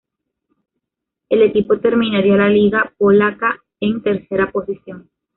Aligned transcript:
El 1.29 1.43
equipo 1.43 1.79
terminaría 1.79 2.35
la 2.35 2.49
liga 2.49 2.91
polaca 2.97 3.61
en 3.79 4.01
tercera 4.01 4.51
posición. 4.51 5.11